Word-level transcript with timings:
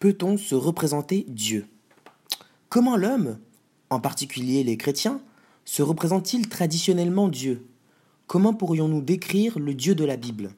peut-on 0.00 0.38
se 0.38 0.54
représenter 0.54 1.26
Dieu? 1.28 1.66
Comment 2.70 2.96
l'homme, 2.96 3.38
en 3.90 4.00
particulier 4.00 4.64
les 4.64 4.78
chrétiens, 4.78 5.20
se 5.66 5.82
représente-t-il 5.82 6.48
traditionnellement 6.48 7.28
Dieu? 7.28 7.66
Comment 8.26 8.54
pourrions-nous 8.54 9.02
décrire 9.02 9.58
le 9.58 9.74
Dieu 9.74 9.94
de 9.94 10.04
la 10.04 10.16
Bible? 10.16 10.52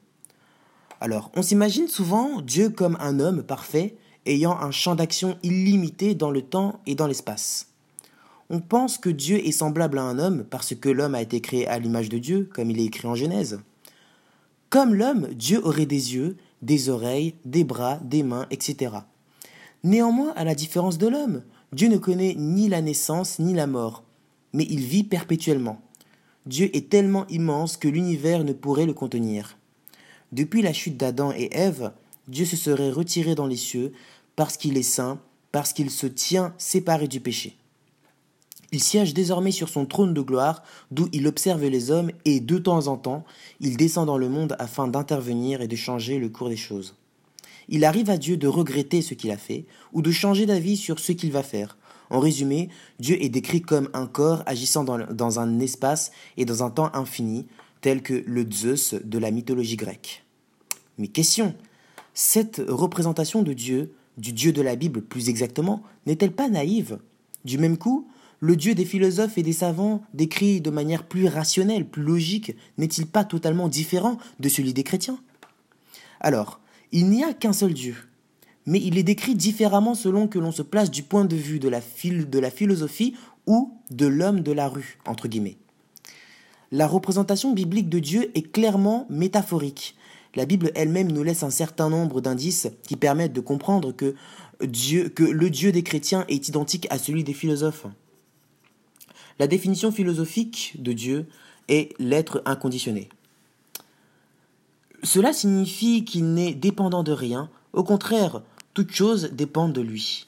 Alors, 1.01 1.29
on 1.35 1.41
s'imagine 1.41 1.89
souvent 1.89 2.39
Dieu 2.39 2.69
comme 2.69 2.97
un 3.01 3.19
homme 3.19 3.43
parfait, 3.43 3.97
ayant 4.25 4.57
un 4.57 4.71
champ 4.71 4.95
d'action 4.95 5.37
illimité 5.43 6.15
dans 6.15 6.31
le 6.31 6.41
temps 6.41 6.79
et 6.85 6.95
dans 6.95 7.07
l'espace. 7.07 7.67
On 8.49 8.61
pense 8.61 8.97
que 8.97 9.09
Dieu 9.09 9.45
est 9.45 9.51
semblable 9.51 9.97
à 9.97 10.03
un 10.03 10.19
homme 10.19 10.45
parce 10.49 10.73
que 10.73 10.87
l'homme 10.87 11.15
a 11.15 11.21
été 11.21 11.41
créé 11.41 11.67
à 11.67 11.79
l'image 11.79 12.07
de 12.07 12.17
Dieu, 12.17 12.49
comme 12.53 12.71
il 12.71 12.79
est 12.79 12.85
écrit 12.85 13.09
en 13.09 13.15
Genèse. 13.15 13.59
Comme 14.69 14.95
l'homme, 14.95 15.27
Dieu 15.33 15.59
aurait 15.65 15.85
des 15.85 16.15
yeux, 16.15 16.37
des 16.61 16.87
oreilles, 16.87 17.35
des 17.43 17.65
bras, 17.65 17.99
des 18.03 18.23
mains, 18.23 18.47
etc. 18.49 18.95
Néanmoins, 19.83 20.31
à 20.35 20.45
la 20.45 20.55
différence 20.55 20.97
de 20.97 21.07
l'homme, 21.07 21.43
Dieu 21.73 21.89
ne 21.89 21.97
connaît 21.97 22.35
ni 22.37 22.69
la 22.69 22.81
naissance 22.81 23.39
ni 23.39 23.53
la 23.53 23.67
mort, 23.67 24.03
mais 24.53 24.65
il 24.69 24.79
vit 24.79 25.03
perpétuellement. 25.03 25.81
Dieu 26.45 26.69
est 26.75 26.89
tellement 26.89 27.27
immense 27.27 27.75
que 27.75 27.89
l'univers 27.89 28.43
ne 28.43 28.53
pourrait 28.53 28.85
le 28.85 28.93
contenir. 28.93 29.57
Depuis 30.31 30.61
la 30.61 30.71
chute 30.71 30.97
d'Adam 30.97 31.33
et 31.35 31.49
Ève, 31.51 31.91
Dieu 32.27 32.45
se 32.45 32.55
serait 32.55 32.91
retiré 32.91 33.35
dans 33.35 33.47
les 33.47 33.57
cieux 33.57 33.91
parce 34.35 34.55
qu'il 34.55 34.77
est 34.77 34.83
saint, 34.83 35.19
parce 35.51 35.73
qu'il 35.73 35.91
se 35.91 36.07
tient 36.07 36.53
séparé 36.57 37.07
du 37.07 37.19
péché. 37.19 37.57
Il 38.71 38.81
siège 38.81 39.13
désormais 39.13 39.51
sur 39.51 39.69
son 39.69 39.85
trône 39.85 40.13
de 40.13 40.21
gloire, 40.21 40.63
d'où 40.91 41.07
il 41.11 41.27
observe 41.27 41.63
les 41.63 41.91
hommes, 41.91 42.11
et 42.25 42.39
de 42.39 42.57
temps 42.57 42.87
en 42.87 42.97
temps, 42.97 43.23
il 43.59 43.77
descend 43.77 44.07
dans 44.07 44.17
le 44.17 44.29
monde 44.29 44.55
afin 44.57 44.87
d'intervenir 44.87 45.61
et 45.61 45.67
de 45.67 45.75
changer 45.75 46.17
le 46.17 46.29
cours 46.29 46.49
des 46.49 46.57
choses. 46.57 46.95
Il 47.69 47.85
arrive 47.85 48.09
à 48.09 48.17
Dieu 48.17 48.37
de 48.37 48.47
regretter 48.47 49.01
ce 49.01 49.13
qu'il 49.13 49.31
a 49.31 49.37
fait, 49.37 49.65
ou 49.93 50.01
de 50.01 50.11
changer 50.11 50.45
d'avis 50.45 50.77
sur 50.77 50.99
ce 50.99 51.11
qu'il 51.11 51.31
va 51.31 51.43
faire. 51.43 51.77
En 52.09 52.19
résumé, 52.19 52.69
Dieu 52.99 53.21
est 53.23 53.29
décrit 53.29 53.61
comme 53.61 53.89
un 53.93 54.07
corps 54.07 54.43
agissant 54.45 54.83
dans, 54.83 55.39
un 55.39 55.59
espace 55.59 56.11
et 56.37 56.45
dans 56.45 56.63
un 56.63 56.69
temps 56.69 56.91
infini, 56.93 57.47
tel 57.81 58.01
que 58.01 58.23
le 58.25 58.45
Zeus 58.49 58.93
de 58.93 59.17
la 59.17 59.31
mythologie 59.31 59.77
grecque. 59.77 60.23
Mais 60.97 61.07
question, 61.07 61.55
cette 62.13 62.61
représentation 62.67 63.41
de 63.41 63.53
Dieu, 63.53 63.93
du 64.17 64.31
Dieu 64.31 64.51
de 64.51 64.61
la 64.61 64.75
Bible 64.75 65.01
plus 65.01 65.29
exactement, 65.29 65.81
n'est-elle 66.05 66.33
pas 66.33 66.49
naïve? 66.49 66.99
Du 67.45 67.57
même 67.57 67.77
coup, 67.77 68.07
le 68.39 68.55
Dieu 68.55 68.75
des 68.75 68.85
philosophes 68.85 69.37
et 69.37 69.43
des 69.43 69.53
savants, 69.53 70.03
décrit 70.13 70.61
de 70.61 70.69
manière 70.69 71.03
plus 71.07 71.27
rationnelle, 71.27 71.87
plus 71.87 72.03
logique, 72.03 72.55
n'est-il 72.77 73.07
pas 73.07 73.23
totalement 73.23 73.69
différent 73.69 74.17
de 74.39 74.49
celui 74.49 74.73
des 74.73 74.83
chrétiens? 74.83 75.17
Alors, 76.19 76.59
il 76.93 77.09
n'y 77.09 77.23
a 77.23 77.33
qu'un 77.33 77.53
seul 77.53 77.73
Dieu, 77.73 77.95
mais 78.67 78.79
il 78.79 78.97
est 78.97 79.03
décrit 79.03 79.35
différemment 79.35 79.95
selon 79.95 80.27
que 80.27 80.37
l'on 80.39 80.51
se 80.51 80.61
place 80.61 80.91
du 80.91 81.01
point 81.01 81.25
de 81.25 81.35
vue 81.35 81.59
de 81.59 81.67
la, 81.67 81.81
philosophie 81.81 83.15
ou 83.47 83.73
de 83.89 84.05
l'homme 84.05 84.41
de 84.41 84.51
la 84.51 84.69
rue. 84.69 84.99
La 86.71 86.87
représentation 86.87 87.51
biblique 87.51 87.89
de 87.89 87.99
Dieu 87.99 88.31
est 88.35 88.51
clairement 88.51 89.07
métaphorique. 89.09 89.95
La 90.35 90.45
Bible 90.45 90.71
elle-même 90.75 91.11
nous 91.11 91.23
laisse 91.23 91.43
un 91.43 91.49
certain 91.49 91.89
nombre 91.89 92.21
d'indices 92.21 92.69
qui 92.83 92.95
permettent 92.95 93.33
de 93.33 93.41
comprendre 93.41 93.91
que, 93.91 94.15
que 94.59 95.23
le 95.23 95.49
Dieu 95.49 95.71
des 95.71 95.83
chrétiens 95.83 96.25
est 96.27 96.47
identique 96.47 96.87
à 96.91 96.99
celui 96.99 97.23
des 97.23 97.33
philosophes. 97.33 97.87
La 99.39 99.47
définition 99.47 99.91
philosophique 99.91 100.75
de 100.77 100.93
Dieu 100.93 101.25
est 101.69 101.93
l'être 101.97 102.43
inconditionné. 102.45 103.09
Cela 105.03 105.33
signifie 105.33 106.05
qu'il 106.05 106.33
n'est 106.33 106.53
dépendant 106.53 107.03
de 107.03 107.11
rien, 107.11 107.49
au 107.73 107.83
contraire, 107.83 108.41
toute 108.73 108.91
chose 108.91 109.31
dépend 109.33 109.67
de 109.67 109.81
lui. 109.81 110.27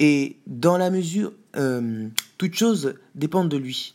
Et 0.00 0.36
dans 0.46 0.76
la 0.76 0.90
mesure, 0.90 1.32
euh, 1.56 2.08
toute 2.38 2.54
chose 2.54 2.94
dépend 3.14 3.44
de 3.44 3.56
lui. 3.56 3.94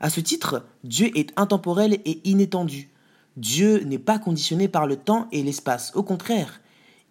À 0.00 0.10
ce 0.10 0.20
titre, 0.20 0.64
Dieu 0.84 1.10
est 1.16 1.32
intemporel 1.36 2.00
et 2.04 2.20
inétendu. 2.28 2.88
Dieu 3.36 3.84
n'est 3.84 3.98
pas 3.98 4.18
conditionné 4.18 4.66
par 4.68 4.86
le 4.86 4.96
temps 4.96 5.28
et 5.30 5.42
l'espace. 5.42 5.92
Au 5.94 6.02
contraire, 6.02 6.60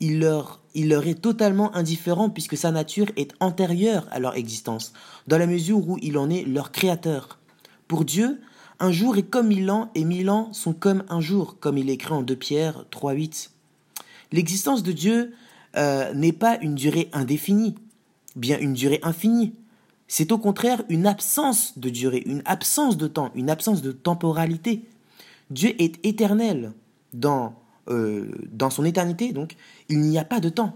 il 0.01 0.19
leur 0.19 0.59
est 0.75 1.21
totalement 1.21 1.73
indifférent 1.73 2.29
puisque 2.29 2.57
sa 2.57 2.71
nature 2.71 3.07
est 3.15 3.33
antérieure 3.39 4.05
à 4.11 4.19
leur 4.19 4.35
existence, 4.35 4.93
dans 5.27 5.37
la 5.37 5.47
mesure 5.47 5.87
où 5.87 5.97
il 6.01 6.17
en 6.17 6.29
est 6.29 6.43
leur 6.43 6.71
créateur. 6.71 7.39
Pour 7.87 8.03
Dieu, 8.03 8.39
un 8.79 8.91
jour 8.91 9.17
est 9.17 9.23
comme 9.23 9.47
mille 9.47 9.69
ans 9.71 9.89
et 9.95 10.03
mille 10.03 10.29
ans 10.29 10.53
sont 10.53 10.73
comme 10.73 11.03
un 11.09 11.21
jour, 11.21 11.57
comme 11.59 11.77
il 11.77 11.89
est 11.89 11.93
écrit 11.93 12.13
en 12.13 12.21
2 12.21 12.35
Pierre 12.35 12.85
3.8. 12.91 13.49
L'existence 14.31 14.83
de 14.83 14.91
Dieu 14.91 15.33
euh, 15.75 16.13
n'est 16.13 16.33
pas 16.33 16.57
une 16.61 16.75
durée 16.75 17.09
indéfinie, 17.13 17.75
bien 18.35 18.59
une 18.59 18.73
durée 18.73 18.99
infinie. 19.03 19.53
C'est 20.07 20.31
au 20.31 20.37
contraire 20.37 20.83
une 20.89 21.07
absence 21.07 21.77
de 21.77 21.89
durée, 21.89 22.23
une 22.25 22.41
absence 22.45 22.97
de 22.97 23.07
temps, 23.07 23.31
une 23.35 23.49
absence 23.49 23.81
de 23.81 23.91
temporalité. 23.91 24.83
Dieu 25.49 25.75
est 25.81 26.05
éternel 26.05 26.73
dans 27.13 27.55
euh, 27.89 28.29
dans 28.51 28.69
son 28.69 28.83
éternité, 28.83 29.31
donc, 29.31 29.55
il 29.87 30.01
n'y 30.01 30.17
a 30.17 30.25
pas 30.25 30.41
de 30.41 30.49
temps. 30.49 30.75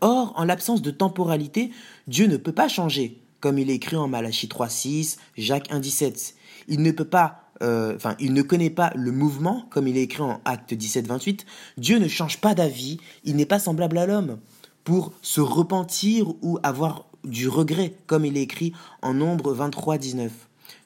Or, 0.00 0.32
en 0.36 0.44
l'absence 0.44 0.82
de 0.82 0.92
temporalité, 0.92 1.72
Dieu 2.06 2.26
ne 2.26 2.36
peut 2.36 2.52
pas 2.52 2.68
changer, 2.68 3.20
comme 3.42 3.58
il 3.58 3.70
est 3.70 3.74
écrit 3.74 3.96
en 3.96 4.08
Malachie 4.08 4.46
3.6, 4.46 5.18
Jacques 5.36 5.68
1.17. 5.70 6.34
Il 6.68 6.80
ne 6.80 6.92
peut 6.92 7.04
pas, 7.04 7.42
euh, 7.60 7.96
enfin, 7.96 8.14
il 8.20 8.32
ne 8.32 8.40
connaît 8.40 8.70
pas 8.70 8.92
le 8.94 9.10
mouvement, 9.10 9.66
comme 9.68 9.88
il 9.88 9.98
est 9.98 10.02
écrit 10.02 10.22
en 10.22 10.40
Acte 10.46 10.72
17.28. 10.72 11.40
Dieu 11.76 11.98
ne 11.98 12.06
change 12.06 12.40
pas 12.40 12.54
d'avis, 12.54 12.98
il 13.24 13.34
n'est 13.36 13.44
pas 13.44 13.58
semblable 13.58 13.98
à 13.98 14.06
l'homme, 14.06 14.38
pour 14.84 15.12
se 15.22 15.40
repentir 15.40 16.28
ou 16.40 16.58
avoir 16.62 17.06
du 17.24 17.48
regret, 17.48 17.94
comme 18.06 18.24
il 18.24 18.36
est 18.36 18.42
écrit 18.42 18.72
en 19.02 19.12
Nombre 19.12 19.54
23.19. 19.54 20.30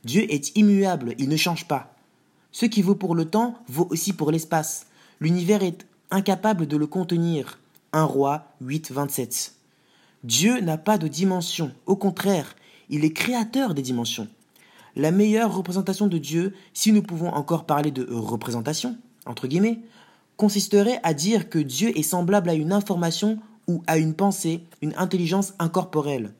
Dieu 0.04 0.24
est 0.32 0.56
immuable, 0.56 1.14
il 1.18 1.28
ne 1.28 1.36
change 1.36 1.68
pas. 1.68 1.94
Ce 2.52 2.64
qui 2.64 2.80
vaut 2.80 2.94
pour 2.94 3.14
le 3.14 3.26
temps 3.26 3.58
vaut 3.68 3.86
aussi 3.90 4.14
pour 4.14 4.30
l'espace. 4.30 4.86
L'univers 5.20 5.62
est 5.62 5.86
incapable 6.10 6.66
de 6.66 6.78
le 6.78 6.86
contenir. 6.86 7.58
1 7.92 8.04
roi 8.04 8.46
8, 8.62 8.92
27. 8.92 9.55
Dieu 10.26 10.58
n'a 10.58 10.76
pas 10.76 10.98
de 10.98 11.06
dimension. 11.06 11.70
Au 11.86 11.94
contraire, 11.94 12.56
il 12.90 13.04
est 13.04 13.12
créateur 13.12 13.74
des 13.74 13.82
dimensions. 13.82 14.26
La 14.96 15.12
meilleure 15.12 15.54
représentation 15.54 16.08
de 16.08 16.18
Dieu, 16.18 16.52
si 16.74 16.90
nous 16.90 17.04
pouvons 17.04 17.28
encore 17.28 17.64
parler 17.64 17.92
de 17.92 18.04
représentation, 18.10 18.96
consisterait 20.36 20.98
à 21.04 21.14
dire 21.14 21.48
que 21.48 21.60
Dieu 21.60 21.96
est 21.96 22.02
semblable 22.02 22.50
à 22.50 22.54
une 22.54 22.72
information 22.72 23.38
ou 23.68 23.84
à 23.86 23.98
une 23.98 24.14
pensée, 24.14 24.64
une 24.82 24.94
intelligence 24.96 25.54
incorporelle. 25.60 26.32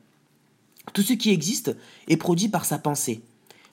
Tout 0.93 1.03
ce 1.03 1.13
qui 1.13 1.31
existe 1.31 1.77
est 2.09 2.17
produit 2.17 2.49
par 2.49 2.65
sa 2.65 2.79
pensée. 2.79 3.23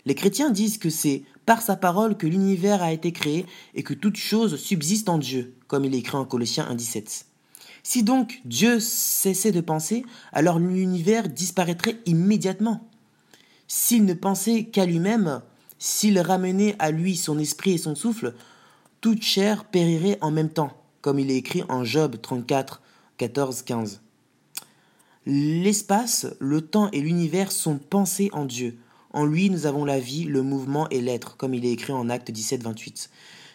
Les 0.06 0.14
chrétiens 0.14 0.52
disent 0.52 0.78
que 0.78 0.92
c'est 0.92 1.24
par 1.48 1.64
sa 1.64 1.76
parole 1.76 2.18
que 2.18 2.28
l'univers 2.28 2.84
a 2.84 2.94
été 2.94 3.12
créé 3.14 3.48
et 3.74 3.82
que 3.82 3.96
toute 3.96 4.18
chose 4.18 4.58
subsiste 4.58 5.10
en 5.10 5.18
Dieu, 5.18 5.56
comme 5.66 5.86
il 5.86 5.96
est 5.96 6.00
écrit 6.00 6.18
en 6.18 6.26
Colossiens 6.26 6.68
1.17. 6.72 7.26
Si 7.84 8.04
donc 8.04 8.42
Dieu 8.46 8.80
cessait 8.80 9.52
de 9.52 9.62
penser, 9.62 10.06
alors 10.32 10.58
l'univers 10.58 11.30
disparaîtrait 11.30 12.00
immédiatement. 12.06 12.88
S'il 13.68 14.06
ne 14.06 14.14
pensait 14.14 14.66
qu'à 14.66 14.86
lui-même, 14.86 15.42
s'il 15.80 16.20
ramenait 16.20 16.76
à 16.80 16.92
lui 16.92 17.18
son 17.18 17.38
esprit 17.40 17.74
et 17.74 17.78
son 17.78 17.96
souffle, 17.96 18.34
toute 19.02 19.22
chair 19.22 19.66
périrait 19.66 20.18
en 20.22 20.32
même 20.32 20.50
temps, 20.50 20.72
comme 21.02 21.20
il 21.20 21.30
est 21.30 21.36
écrit 21.36 21.64
en 21.68 21.84
Job 21.84 22.22
34, 22.22 22.82
14, 23.18 23.62
15. 23.64 24.02
L'espace, 25.26 26.28
le 26.40 26.62
temps 26.62 26.90
et 26.92 27.02
l'univers 27.02 27.52
sont 27.52 27.78
pensés 27.78 28.30
en 28.34 28.46
Dieu, 28.46 28.78
en 29.14 29.26
lui, 29.26 29.52
nous 29.52 29.68
avons 29.68 29.86
la 29.86 30.00
vie, 30.00 30.24
le 30.24 30.42
mouvement 30.42 30.90
et 30.90 31.00
l'être, 31.00 31.38
comme 31.38 31.54
il 31.54 31.66
est 31.66 31.72
écrit 31.72 31.94
en 31.94 32.10
Acte 32.10 32.32
17, 32.32 32.64
28. 32.64 33.12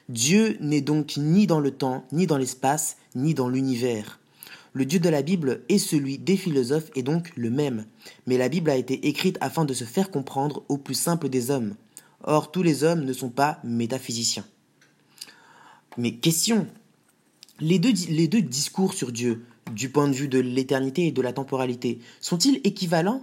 Dieu 0.09 0.57
n'est 0.61 0.81
donc 0.81 1.19
ni 1.19 1.47
dans 1.47 1.61
le 1.61 1.71
temps, 1.71 2.05
ni 2.13 2.27
dans 2.27 2.39
l'espace, 2.39 2.97
ni 3.15 3.35
dans 3.35 3.49
l'univers. 3.49 4.19
Le 4.73 4.87
Dieu 4.87 5.01
de 5.01 5.09
la 5.09 5.21
Bible 5.23 5.63
est 5.69 5.79
celui 5.79 6.17
des 6.17 6.37
philosophes 6.37 6.91
et 6.95 7.03
donc 7.03 7.31
le 7.37 7.51
même. 7.51 7.85
Mais 8.27 8.39
la 8.39 8.49
Bible 8.49 8.71
a 8.71 8.77
été 8.77 9.09
écrite 9.09 9.37
afin 9.43 9.67
de 9.67 9.75
se 9.75 9.85
faire 9.85 10.11
comprendre 10.11 10.63
au 10.69 10.79
plus 10.79 10.95
simple 10.95 11.29
des 11.29 11.51
hommes. 11.51 11.75
Or, 12.25 12.51
tous 12.51 12.63
les 12.63 12.85
hommes 12.85 13.05
ne 13.05 13.13
sont 13.13 13.29
pas 13.29 13.61
métaphysiciens. 13.65 14.47
Mais 15.99 16.15
question 16.15 16.67
les 17.61 17.79
deux, 17.79 17.93
les 18.09 18.29
deux 18.29 18.41
discours 18.41 18.95
sur 18.95 19.13
Dieu, 19.13 19.45
du 19.73 19.91
point 19.91 20.09
de 20.09 20.15
vue 20.15 20.29
de 20.29 20.39
l'éternité 20.39 21.09
et 21.09 21.13
de 21.13 21.23
la 21.23 21.33
temporalité, 21.33 21.99
sont-ils 22.21 22.61
équivalents? 22.65 23.23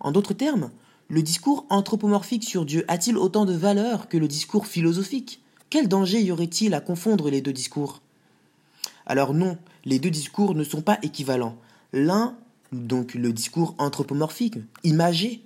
En 0.00 0.12
d'autres 0.12 0.34
termes, 0.34 0.70
le 1.08 1.22
discours 1.22 1.66
anthropomorphique 1.68 2.44
sur 2.44 2.64
Dieu 2.64 2.84
a-t-il 2.88 3.18
autant 3.18 3.44
de 3.44 3.52
valeur 3.52 4.08
que 4.08 4.16
le 4.16 4.28
discours 4.28 4.66
philosophique? 4.66 5.41
Quel 5.72 5.88
danger 5.88 6.20
y 6.20 6.30
aurait-il 6.30 6.74
à 6.74 6.82
confondre 6.82 7.30
les 7.30 7.40
deux 7.40 7.54
discours? 7.54 8.02
Alors 9.06 9.32
non, 9.32 9.56
les 9.86 9.98
deux 9.98 10.10
discours 10.10 10.54
ne 10.54 10.64
sont 10.64 10.82
pas 10.82 10.98
équivalents. 11.00 11.56
L'un, 11.94 12.36
donc 12.72 13.14
le 13.14 13.32
discours 13.32 13.74
anthropomorphique, 13.78 14.58
imagé, 14.84 15.40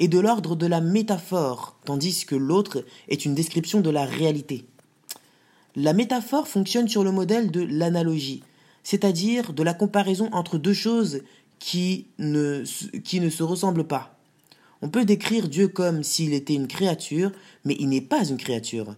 est 0.00 0.08
de 0.08 0.18
l'ordre 0.18 0.56
de 0.56 0.66
la 0.66 0.80
métaphore, 0.80 1.76
tandis 1.84 2.26
que 2.26 2.34
l'autre 2.34 2.84
est 3.08 3.24
une 3.24 3.36
description 3.36 3.80
de 3.80 3.90
la 3.90 4.04
réalité. 4.04 4.64
La 5.76 5.92
métaphore 5.92 6.48
fonctionne 6.48 6.88
sur 6.88 7.04
le 7.04 7.12
modèle 7.12 7.52
de 7.52 7.60
l'analogie. 7.60 8.42
c'est-à-dire 8.82 9.52
de 9.52 9.62
la 9.62 9.72
comparaison 9.72 10.30
entre 10.32 10.58
deux 10.58 10.74
choses 10.74 11.22
qui 11.60 12.08
ne, 12.18 12.64
se 12.64 13.42
ressemblent 13.44 13.86
pas. 13.86 14.18
On 14.82 14.88
peut 14.88 15.04
décrire 15.04 15.48
Dieu 15.48 15.68
comme 15.68 16.02
s'il 16.02 16.32
était 16.32 16.54
une 16.54 16.66
créature, 16.66 17.30
mais 17.64 17.76
il 17.78 17.88
n'est 17.88 18.00
pas 18.00 18.24
une 18.24 18.36
créature. 18.36 18.96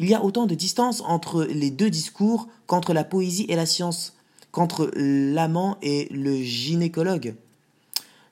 Il 0.00 0.08
y 0.08 0.14
a 0.14 0.22
autant 0.22 0.46
de 0.46 0.54
distance 0.54 1.02
entre 1.04 1.42
les 1.42 1.72
deux 1.72 1.90
discours 1.90 2.46
qu'entre 2.66 2.92
la 2.92 3.02
poésie 3.02 3.46
et 3.48 3.56
la 3.56 3.66
science, 3.66 4.14
qu'entre 4.52 4.92
l'amant 4.94 5.76
et 5.82 6.06
le 6.12 6.36
gynécologue. 6.36 7.34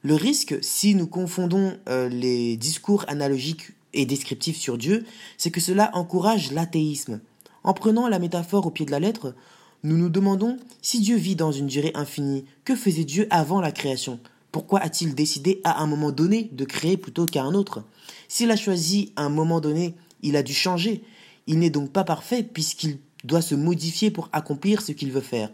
Le 0.02 0.14
risque, 0.14 0.56
si 0.62 0.94
nous 0.94 1.08
confondons 1.08 1.76
euh, 1.88 2.08
les 2.08 2.56
discours 2.56 3.04
analogiques 3.08 3.72
et 3.94 4.06
descriptifs 4.06 4.58
sur 4.58 4.78
Dieu, 4.78 5.04
c'est 5.38 5.50
que 5.50 5.60
cela 5.60 5.90
encourage 5.94 6.52
l'athéisme. 6.52 7.20
En 7.64 7.74
prenant 7.74 8.06
la 8.06 8.20
métaphore 8.20 8.66
au 8.66 8.70
pied 8.70 8.86
de 8.86 8.92
la 8.92 9.00
lettre, 9.00 9.34
nous 9.82 9.96
nous 9.96 10.08
demandons 10.08 10.58
si 10.82 11.00
Dieu 11.00 11.16
vit 11.16 11.34
dans 11.34 11.50
une 11.50 11.66
durée 11.66 11.90
infinie, 11.96 12.44
que 12.64 12.76
faisait 12.76 13.04
Dieu 13.04 13.26
avant 13.30 13.60
la 13.60 13.72
création? 13.72 14.20
Pourquoi 14.52 14.78
a-t-il 14.78 15.16
décidé 15.16 15.60
à 15.64 15.82
un 15.82 15.88
moment 15.88 16.12
donné 16.12 16.48
de 16.52 16.64
créer 16.64 16.96
plutôt 16.96 17.26
qu'à 17.26 17.42
un 17.42 17.54
autre? 17.54 17.82
S'il 18.28 18.52
a 18.52 18.56
choisi 18.56 19.12
un 19.16 19.30
moment 19.30 19.60
donné, 19.60 19.96
il 20.22 20.36
a 20.36 20.44
dû 20.44 20.54
changer. 20.54 21.02
Il 21.46 21.58
n'est 21.58 21.70
donc 21.70 21.92
pas 21.92 22.04
parfait 22.04 22.42
puisqu'il 22.42 22.98
doit 23.24 23.42
se 23.42 23.54
modifier 23.54 24.10
pour 24.10 24.28
accomplir 24.32 24.82
ce 24.82 24.92
qu'il 24.92 25.12
veut 25.12 25.20
faire. 25.20 25.50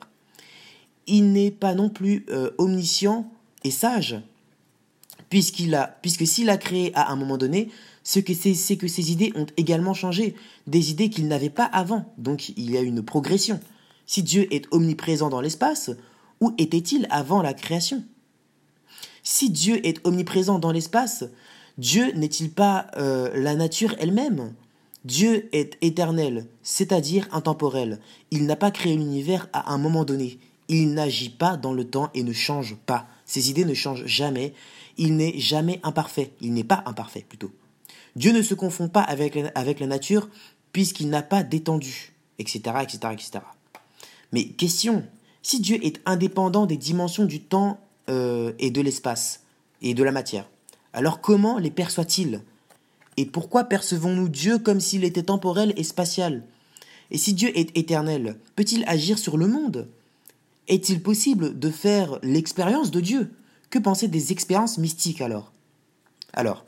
Il 1.07 1.33
n'est 1.33 1.51
pas 1.51 1.75
non 1.75 1.89
plus 1.89 2.25
euh, 2.31 2.51
omniscient 2.59 3.31
et 3.65 3.71
sage, 3.71 4.21
puisque 5.29 6.27
s'il 6.27 6.51
a 6.51 6.57
créé 6.57 6.93
à 6.95 7.11
un 7.11 7.17
moment 7.17 7.39
donné, 7.39 7.71
ce 8.05 8.21
que 8.21 8.35
c'est 8.35 8.77
que 8.77 8.89
ses 8.89 9.13
idées 9.13 9.33
ont 9.35 9.47
également 9.57 9.95
changé, 9.95 10.35
des 10.67 10.91
idées 10.91 11.11
qu'il 11.11 11.29
n'avait 11.29 11.51
pas 11.51 11.65
avant, 11.65 12.13
donc 12.19 12.51
il 12.51 12.71
y 12.71 12.77
a 12.77 12.81
une 12.81 13.03
progression. 13.03 13.61
Si 14.07 14.23
Dieu 14.23 14.53
est 14.53 14.67
omniprésent 14.73 15.31
dans 15.31 15.41
l'espace, 15.41 15.91
où 16.41 16.53
était-il 16.59 17.07
avant 17.11 17.43
la 17.43 17.55
création? 17.55 18.05
Si 19.23 19.51
Dieu 19.51 19.85
est 19.87 20.05
omniprésent 20.05 20.59
dans 20.59 20.73
l'espace, 20.73 21.25
Dieu 21.79 22.13
n'est-il 22.13 22.51
pas 22.51 22.89
euh, 22.97 23.31
la 23.35 23.55
nature 23.55 23.95
elle-même? 23.99 24.53
Dieu 25.05 25.49
est 25.53 25.77
éternel, 25.81 26.47
c'est-à-dire 26.63 27.29
intemporel. 27.33 27.99
Il 28.31 28.47
n'a 28.47 28.57
pas 28.57 28.71
créé 28.71 28.95
l'univers 28.95 29.49
à 29.53 29.73
un 29.73 29.79
moment 29.79 30.05
donné. 30.05 30.39
Il 30.69 30.95
n'agit 30.95 31.31
pas 31.31 31.57
dans 31.57 31.73
le 31.73 31.85
temps 31.85 32.11
et 32.15 32.23
ne 32.23 32.33
change 32.33 32.77
pas. 32.87 33.07
Ses 33.25 33.51
idées 33.51 33.65
ne 33.65 33.75
changent 33.75 34.07
jamais. 34.07 34.55
Il 34.97 35.17
n'est 35.17 35.39
jamais 35.39 35.81
imparfait. 35.83 36.33
Il 36.41 36.53
n'est 36.55 36.65
pas 36.65 36.83
imparfait 36.87 37.25
plutôt. 37.29 37.51
Dieu 38.15 38.33
ne 38.33 38.43
se 38.43 38.55
confond 38.55 38.89
pas 38.89 39.01
avec 39.01 39.35
la, 39.35 39.87
nature 39.87 40.29
puisqu'il 40.73 41.09
n'a 41.11 41.23
pas 41.23 41.43
d'étendue, 41.43 42.13
etc., 42.39 42.61
etc., 42.83 42.99
etc. 43.13 43.31
Mais 44.33 44.45
question, 44.45 45.05
si 45.43 45.61
Dieu 45.61 45.85
est 45.85 46.01
indépendant 46.07 46.67
des 46.67 46.77
dimensions 46.77 47.25
du 47.25 47.41
temps 47.41 47.81
euh, 48.09 48.53
et 48.59 48.71
de 48.71 48.81
l'espace 48.81 49.41
et 49.83 49.95
de 49.95 50.05
la 50.05 50.13
matière, 50.13 50.49
alors 50.93 51.21
comment 51.21 51.59
les 51.59 51.71
perçoit-il? 51.71 52.43
Et 53.17 53.27
pourquoi 53.27 53.65
percevons-nous 53.65 54.29
Dieu 54.29 54.59
comme 54.59 54.81
s'il 54.81 55.05
était 55.05 55.25
temporel 55.25 55.75
et 55.77 55.85
spatial? 55.85 56.45
Et 57.11 57.19
si 57.19 57.35
Dieu 57.35 57.57
est 57.57 57.77
éternel, 57.77 58.39
peut-il 58.57 58.85
agir 58.87 59.19
sur 59.19 59.37
le 59.37 59.47
monde? 59.47 59.89
Est-il 60.69 61.03
possible 61.03 61.59
de 61.59 61.71
faire 61.71 62.19
l'expérience 62.23 62.91
de 62.91 63.01
Dieu? 63.01 63.31
Que 63.69 63.79
penser 63.79 64.09
des 64.09 64.33
expériences 64.33 64.79
mystiques 64.79 65.21
alors? 65.21 65.53
Alors, 66.33 66.65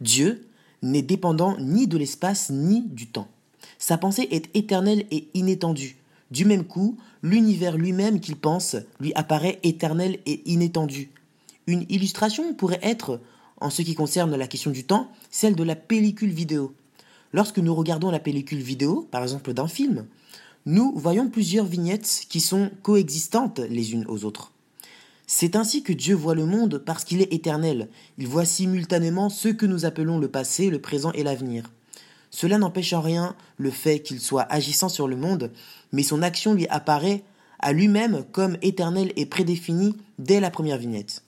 Dieu 0.00 0.46
n'est 0.82 1.02
dépendant 1.02 1.56
ni 1.58 1.88
de 1.88 1.98
l'espace 1.98 2.50
ni 2.50 2.82
du 2.82 3.08
temps. 3.08 3.28
Sa 3.78 3.98
pensée 3.98 4.28
est 4.30 4.54
éternelle 4.56 5.06
et 5.10 5.28
inétendue. 5.34 5.96
Du 6.30 6.44
même 6.44 6.64
coup, 6.64 6.96
l'univers 7.22 7.76
lui-même 7.76 8.20
qu'il 8.20 8.36
pense 8.36 8.76
lui 9.00 9.12
apparaît 9.14 9.58
éternel 9.62 10.18
et 10.26 10.48
inétendu. 10.50 11.10
Une 11.66 11.86
illustration 11.88 12.54
pourrait 12.54 12.80
être, 12.82 13.20
en 13.60 13.70
ce 13.70 13.82
qui 13.82 13.94
concerne 13.94 14.36
la 14.36 14.46
question 14.46 14.70
du 14.70 14.84
temps, 14.84 15.10
celle 15.30 15.56
de 15.56 15.64
la 15.64 15.76
pellicule 15.76 16.30
vidéo. 16.30 16.74
Lorsque 17.32 17.58
nous 17.58 17.74
regardons 17.74 18.10
la 18.10 18.20
pellicule 18.20 18.62
vidéo, 18.62 19.06
par 19.10 19.22
exemple 19.22 19.52
d'un 19.52 19.68
film, 19.68 20.06
nous 20.66 20.92
voyons 20.96 21.28
plusieurs 21.28 21.66
vignettes 21.66 22.24
qui 22.28 22.40
sont 22.40 22.70
coexistantes 22.82 23.58
les 23.58 23.92
unes 23.92 24.06
aux 24.08 24.24
autres. 24.24 24.52
C'est 25.26 25.56
ainsi 25.56 25.82
que 25.82 25.92
Dieu 25.92 26.14
voit 26.14 26.34
le 26.34 26.46
monde 26.46 26.78
parce 26.78 27.04
qu'il 27.04 27.20
est 27.20 27.32
éternel. 27.32 27.88
Il 28.16 28.26
voit 28.26 28.46
simultanément 28.46 29.28
ce 29.28 29.48
que 29.48 29.66
nous 29.66 29.84
appelons 29.84 30.18
le 30.18 30.28
passé, 30.28 30.70
le 30.70 30.80
présent 30.80 31.12
et 31.12 31.22
l'avenir. 31.22 31.70
Cela 32.30 32.58
n'empêche 32.58 32.92
en 32.94 33.02
rien 33.02 33.36
le 33.58 33.70
fait 33.70 34.00
qu'il 34.00 34.20
soit 34.20 34.46
agissant 34.50 34.88
sur 34.88 35.06
le 35.06 35.16
monde, 35.16 35.50
mais 35.92 36.02
son 36.02 36.22
action 36.22 36.54
lui 36.54 36.66
apparaît 36.68 37.24
à 37.58 37.72
lui-même 37.72 38.24
comme 38.32 38.56
éternelle 38.62 39.12
et 39.16 39.26
prédéfinie 39.26 39.96
dès 40.18 40.40
la 40.40 40.50
première 40.50 40.78
vignette. 40.78 41.24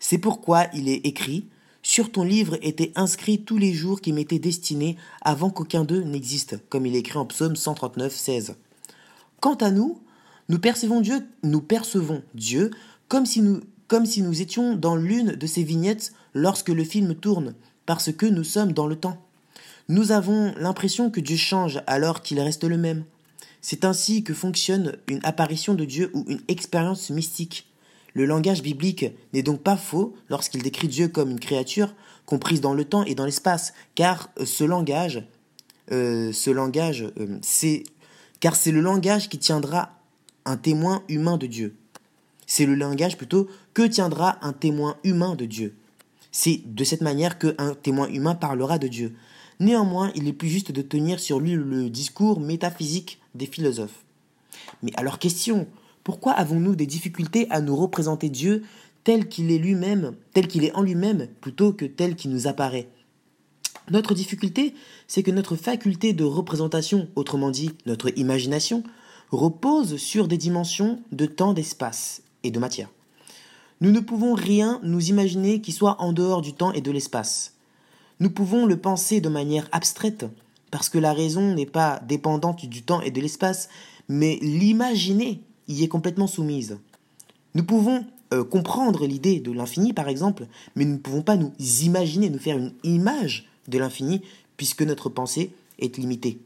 C'est 0.00 0.18
pourquoi 0.18 0.66
il 0.74 0.88
est 0.88 1.06
écrit 1.06 1.46
Sur 1.82 2.10
ton 2.10 2.24
livre 2.24 2.56
étaient 2.62 2.92
inscrits 2.96 3.42
tous 3.42 3.58
les 3.58 3.74
jours 3.74 4.00
qui 4.00 4.12
m'étaient 4.12 4.38
destinés 4.38 4.96
avant 5.20 5.50
qu'aucun 5.50 5.84
d'eux 5.84 6.00
n'existe, 6.00 6.56
comme 6.70 6.86
il 6.86 6.96
est 6.96 7.00
écrit 7.00 7.18
en 7.18 7.26
psaume 7.26 7.54
139, 7.54 8.12
16. 8.12 8.56
Quant 9.40 9.54
à 9.56 9.70
nous, 9.70 10.00
nous 10.48 10.58
percevons 10.58 11.02
Dieu, 11.02 11.28
nous 11.42 11.60
percevons 11.60 12.22
Dieu 12.34 12.70
comme 13.08 13.26
si 13.26 13.42
nous, 13.42 13.60
comme 13.88 14.06
si 14.06 14.22
nous 14.22 14.40
étions 14.40 14.74
dans 14.74 14.96
l'une 14.96 15.32
de 15.32 15.46
ces 15.46 15.62
vignettes 15.62 16.12
lorsque 16.32 16.70
le 16.70 16.84
film 16.84 17.14
tourne, 17.14 17.54
parce 17.84 18.10
que 18.10 18.26
nous 18.26 18.44
sommes 18.44 18.72
dans 18.72 18.86
le 18.86 18.96
temps. 18.96 19.22
Nous 19.88 20.12
avons 20.12 20.54
l'impression 20.56 21.10
que 21.10 21.20
Dieu 21.20 21.36
change 21.36 21.82
alors 21.86 22.22
qu'il 22.22 22.40
reste 22.40 22.64
le 22.64 22.78
même. 22.78 23.04
C'est 23.60 23.84
ainsi 23.84 24.24
que 24.24 24.32
fonctionne 24.32 24.96
une 25.08 25.20
apparition 25.24 25.74
de 25.74 25.84
Dieu 25.84 26.10
ou 26.14 26.24
une 26.28 26.40
expérience 26.48 27.10
mystique. 27.10 27.69
Le 28.14 28.24
langage 28.26 28.62
biblique 28.62 29.06
n'est 29.32 29.42
donc 29.42 29.62
pas 29.62 29.76
faux 29.76 30.14
lorsqu'il 30.28 30.62
décrit 30.62 30.88
Dieu 30.88 31.08
comme 31.08 31.30
une 31.30 31.40
créature 31.40 31.94
comprise 32.26 32.60
dans 32.60 32.74
le 32.74 32.84
temps 32.84 33.04
et 33.04 33.14
dans 33.14 33.24
l'espace, 33.24 33.72
car 33.94 34.30
euh, 34.38 34.46
ce 34.46 34.64
langage, 34.64 35.24
euh, 35.90 36.32
ce 36.32 36.50
langage, 36.50 37.02
euh, 37.18 37.38
c'est, 37.42 37.84
car 38.38 38.54
c'est 38.56 38.70
le 38.72 38.80
langage 38.80 39.28
qui 39.28 39.38
tiendra 39.38 39.98
un 40.44 40.56
témoin 40.56 41.02
humain 41.08 41.36
de 41.36 41.46
Dieu. 41.46 41.74
C'est 42.46 42.66
le 42.66 42.74
langage 42.74 43.16
plutôt 43.16 43.48
que 43.74 43.82
tiendra 43.82 44.38
un 44.44 44.52
témoin 44.52 44.96
humain 45.04 45.34
de 45.34 45.44
Dieu. 45.44 45.74
C'est 46.32 46.62
de 46.64 46.84
cette 46.84 47.00
manière 47.00 47.38
qu'un 47.38 47.74
témoin 47.74 48.08
humain 48.08 48.34
parlera 48.34 48.78
de 48.78 48.88
Dieu. 48.88 49.14
Néanmoins, 49.58 50.10
il 50.14 50.26
est 50.26 50.32
plus 50.32 50.48
juste 50.48 50.72
de 50.72 50.82
tenir 50.82 51.20
sur 51.20 51.38
lui 51.38 51.52
le 51.52 51.90
discours 51.90 52.40
métaphysique 52.40 53.20
des 53.34 53.46
philosophes. 53.46 54.04
Mais 54.82 54.92
alors 54.96 55.18
question, 55.18 55.66
pourquoi 56.04 56.32
avons-nous 56.32 56.74
des 56.74 56.86
difficultés 56.86 57.46
à 57.50 57.60
nous 57.60 57.76
représenter 57.76 58.28
Dieu 58.28 58.62
tel 59.04 59.28
qu'il 59.28 59.50
est 59.50 59.58
lui-même, 59.58 60.14
tel 60.32 60.48
qu'il 60.48 60.64
est 60.64 60.74
en 60.74 60.82
lui-même, 60.82 61.28
plutôt 61.40 61.72
que 61.72 61.84
tel 61.84 62.16
qu'il 62.16 62.30
nous 62.30 62.46
apparaît? 62.46 62.88
Notre 63.90 64.14
difficulté, 64.14 64.74
c'est 65.08 65.22
que 65.22 65.30
notre 65.30 65.56
faculté 65.56 66.12
de 66.12 66.24
représentation, 66.24 67.08
autrement 67.16 67.50
dit 67.50 67.72
notre 67.86 68.16
imagination, 68.16 68.84
repose 69.30 69.96
sur 69.96 70.28
des 70.28 70.38
dimensions 70.38 71.00
de 71.12 71.26
temps, 71.26 71.54
d'espace 71.54 72.22
et 72.42 72.50
de 72.50 72.58
matière. 72.58 72.90
Nous 73.80 73.90
ne 73.90 74.00
pouvons 74.00 74.34
rien 74.34 74.80
nous 74.82 75.08
imaginer 75.08 75.60
qui 75.60 75.72
soit 75.72 76.00
en 76.00 76.12
dehors 76.12 76.42
du 76.42 76.52
temps 76.52 76.72
et 76.72 76.80
de 76.80 76.90
l'espace. 76.90 77.54
Nous 78.20 78.30
pouvons 78.30 78.66
le 78.66 78.76
penser 78.76 79.20
de 79.20 79.28
manière 79.28 79.68
abstraite, 79.72 80.26
parce 80.70 80.88
que 80.88 80.98
la 80.98 81.12
raison 81.12 81.54
n'est 81.54 81.66
pas 81.66 82.00
dépendante 82.06 82.66
du 82.66 82.82
temps 82.82 83.00
et 83.00 83.10
de 83.10 83.20
l'espace, 83.20 83.68
mais 84.08 84.38
l'imaginer 84.42 85.40
y 85.72 85.84
est 85.84 85.88
complètement 85.88 86.26
soumise. 86.26 86.78
Nous 87.54 87.64
pouvons 87.64 88.04
euh, 88.32 88.44
comprendre 88.44 89.06
l'idée 89.06 89.40
de 89.40 89.52
l'infini, 89.52 89.92
par 89.92 90.08
exemple, 90.08 90.46
mais 90.76 90.84
nous 90.84 90.94
ne 90.94 90.98
pouvons 90.98 91.22
pas 91.22 91.36
nous 91.36 91.52
imaginer, 91.82 92.30
nous 92.30 92.38
faire 92.38 92.58
une 92.58 92.72
image 92.84 93.48
de 93.68 93.78
l'infini, 93.78 94.22
puisque 94.56 94.82
notre 94.82 95.08
pensée 95.08 95.52
est 95.78 95.96
limitée. 95.96 96.40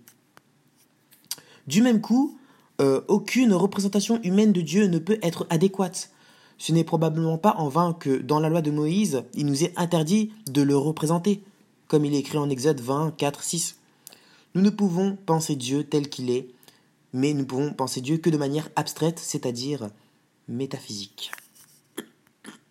Du 1.66 1.82
même 1.82 2.00
coup, 2.00 2.38
euh, 2.80 3.00
aucune 3.08 3.52
représentation 3.52 4.20
humaine 4.22 4.52
de 4.52 4.60
Dieu 4.60 4.86
ne 4.86 4.98
peut 4.98 5.18
être 5.22 5.46
adéquate. 5.50 6.10
Ce 6.58 6.72
n'est 6.72 6.84
probablement 6.84 7.38
pas 7.38 7.54
en 7.58 7.68
vain 7.68 7.92
que 7.92 8.18
dans 8.18 8.40
la 8.40 8.48
loi 8.48 8.62
de 8.62 8.70
Moïse, 8.70 9.22
il 9.34 9.46
nous 9.46 9.64
est 9.64 9.72
interdit 9.76 10.32
de 10.50 10.62
le 10.62 10.76
représenter 10.76 11.42
comme 11.88 12.04
il 12.04 12.14
est 12.14 12.18
écrit 12.18 12.38
en 12.38 12.50
Exode 12.50 12.80
20, 12.80 13.14
4, 13.16 13.42
6. 13.42 13.76
Nous 14.54 14.62
ne 14.62 14.70
pouvons 14.70 15.16
penser 15.26 15.56
Dieu 15.56 15.84
tel 15.84 16.08
qu'il 16.08 16.30
est, 16.30 16.48
mais 17.14 17.32
nous 17.32 17.46
pouvons 17.46 17.72
penser 17.72 18.00
Dieu 18.00 18.18
que 18.18 18.28
de 18.28 18.36
manière 18.36 18.68
abstraite, 18.74 19.20
c'est-à-dire 19.20 19.88
métaphysique. 20.48 21.30